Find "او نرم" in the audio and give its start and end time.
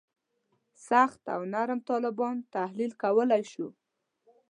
1.35-1.79